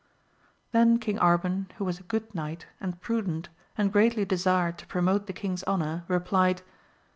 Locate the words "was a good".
1.85-2.33